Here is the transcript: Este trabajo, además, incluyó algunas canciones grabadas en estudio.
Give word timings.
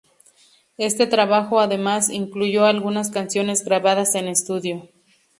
Este 0.79 1.05
trabajo, 1.05 1.59
además, 1.59 2.09
incluyó 2.09 2.65
algunas 2.65 3.11
canciones 3.11 3.63
grabadas 3.63 4.15
en 4.15 4.27
estudio. 4.29 4.89